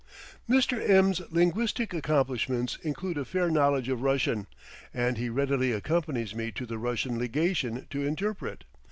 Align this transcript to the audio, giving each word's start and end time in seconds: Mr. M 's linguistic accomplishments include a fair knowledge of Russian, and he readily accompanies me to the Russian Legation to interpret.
Mr. 0.49 0.81
M 0.83 1.13
's 1.13 1.21
linguistic 1.29 1.93
accomplishments 1.93 2.75
include 2.81 3.19
a 3.19 3.23
fair 3.23 3.51
knowledge 3.51 3.87
of 3.87 4.01
Russian, 4.01 4.47
and 4.91 5.15
he 5.19 5.29
readily 5.29 5.71
accompanies 5.73 6.33
me 6.33 6.49
to 6.53 6.65
the 6.65 6.79
Russian 6.79 7.19
Legation 7.19 7.85
to 7.91 8.01
interpret. 8.03 8.63